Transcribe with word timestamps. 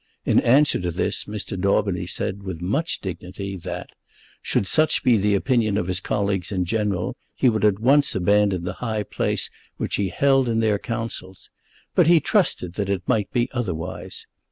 In 0.25 0.39
answer 0.39 0.79
to 0.79 0.89
this 0.89 1.25
Mr. 1.25 1.55
Daubeny 1.61 2.07
said 2.07 2.41
with 2.41 2.59
much 2.59 3.01
dignity 3.01 3.55
that, 3.57 3.91
should 4.41 4.65
such 4.65 5.03
be 5.03 5.15
the 5.15 5.35
opinion 5.35 5.77
of 5.77 5.85
his 5.85 5.99
colleagues 5.99 6.51
in 6.51 6.65
general, 6.65 7.15
he 7.35 7.49
would 7.49 7.63
at 7.63 7.77
once 7.77 8.15
abandon 8.15 8.63
the 8.63 8.73
high 8.81 9.03
place 9.03 9.51
which 9.77 9.97
he 9.97 10.09
held 10.09 10.49
in 10.49 10.59
their 10.59 10.79
councils. 10.79 11.51
But 11.93 12.07
he 12.07 12.19
trusted 12.19 12.73
that 12.81 12.89
it 12.89 13.03
might 13.07 13.31
be 13.31 13.47
otherwise. 13.51 14.25